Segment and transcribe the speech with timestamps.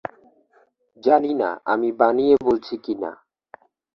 [1.03, 3.11] জানি না আমি বানিয়ে বলছি কি না।